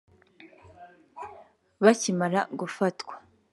[1.83, 3.13] Bakimara gufatwa